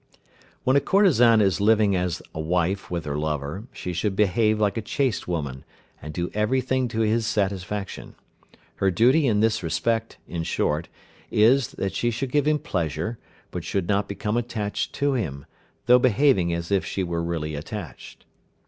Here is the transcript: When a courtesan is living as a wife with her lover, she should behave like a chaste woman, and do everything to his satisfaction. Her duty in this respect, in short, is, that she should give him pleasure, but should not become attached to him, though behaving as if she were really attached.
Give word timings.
When 0.63 0.75
a 0.75 0.79
courtesan 0.81 1.41
is 1.41 1.61
living 1.61 1.95
as 1.95 2.23
a 2.33 2.39
wife 2.39 2.89
with 2.89 3.05
her 3.05 3.19
lover, 3.19 3.65
she 3.71 3.93
should 3.93 4.15
behave 4.15 4.59
like 4.59 4.75
a 4.75 4.81
chaste 4.81 5.27
woman, 5.27 5.63
and 6.01 6.11
do 6.11 6.31
everything 6.33 6.87
to 6.87 7.01
his 7.01 7.27
satisfaction. 7.27 8.15
Her 8.77 8.89
duty 8.89 9.27
in 9.27 9.41
this 9.41 9.61
respect, 9.61 10.17
in 10.27 10.41
short, 10.41 10.87
is, 11.29 11.67
that 11.73 11.93
she 11.93 12.09
should 12.09 12.31
give 12.31 12.47
him 12.47 12.57
pleasure, 12.57 13.19
but 13.51 13.63
should 13.63 13.87
not 13.87 14.07
become 14.09 14.37
attached 14.37 14.93
to 14.93 15.13
him, 15.13 15.45
though 15.85 15.99
behaving 15.99 16.51
as 16.51 16.71
if 16.71 16.83
she 16.83 17.03
were 17.03 17.21
really 17.21 17.53
attached. 17.53 18.25